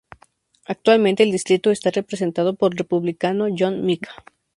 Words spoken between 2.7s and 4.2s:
el Republicano John Mica.